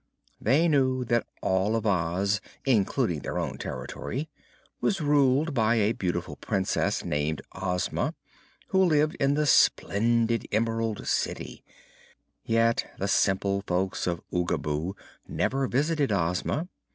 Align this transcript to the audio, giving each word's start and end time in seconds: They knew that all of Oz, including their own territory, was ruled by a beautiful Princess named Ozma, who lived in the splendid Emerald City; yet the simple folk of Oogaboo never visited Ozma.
They 0.41 0.67
knew 0.67 1.05
that 1.05 1.27
all 1.43 1.75
of 1.75 1.85
Oz, 1.85 2.41
including 2.65 3.19
their 3.19 3.37
own 3.37 3.59
territory, 3.59 4.31
was 4.79 4.99
ruled 4.99 5.53
by 5.53 5.75
a 5.75 5.91
beautiful 5.91 6.37
Princess 6.37 7.05
named 7.05 7.43
Ozma, 7.53 8.15
who 8.69 8.83
lived 8.83 9.13
in 9.19 9.35
the 9.35 9.45
splendid 9.45 10.47
Emerald 10.51 11.05
City; 11.07 11.63
yet 12.43 12.89
the 12.97 13.07
simple 13.07 13.61
folk 13.67 14.07
of 14.07 14.23
Oogaboo 14.33 14.95
never 15.27 15.67
visited 15.67 16.11
Ozma. 16.11 16.67